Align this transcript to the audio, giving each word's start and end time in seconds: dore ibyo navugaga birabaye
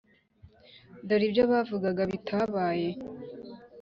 dore 1.07 1.23
ibyo 1.27 1.43
navugaga 1.49 2.01
birabaye 2.11 2.89